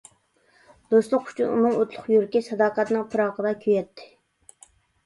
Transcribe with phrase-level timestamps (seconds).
[0.93, 4.13] دوستلۇق ئۈچۈن ئۇنىڭ ئوتلۇق يۈرىكى، ساداقەتنىڭ پىراقىدا كۆيەتتى.